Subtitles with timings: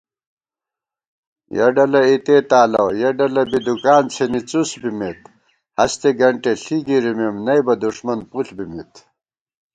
[1.55, 8.19] یَہ ڈلہ اِتےتالہ یَہ ڈلہ بی دُکان څِھنی څُس بِمېت * ہستےگنٹېݪی گِرِمېم نئبہ دُݭمن
[8.31, 8.93] پُݪ بِمېت